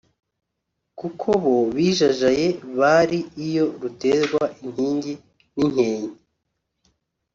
[0.99, 5.13] Kuko bo bijajaye bari iyo ruterwa inkingi
[5.55, 6.17] n’inkenke